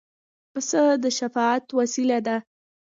پسه 0.51 0.81
د 1.03 1.05
شفاعت 1.17 1.65
وسیله 1.79 2.17
ده. 2.27 2.37